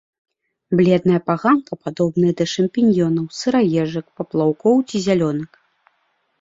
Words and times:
Бледная 0.79 1.19
паганка 1.29 1.73
падобная 1.83 2.33
да 2.41 2.49
шампіньёнаў, 2.55 3.25
сыраежак, 3.43 4.05
паплаўкоў 4.17 4.75
ці 4.89 4.97
зялёнак. 5.09 5.51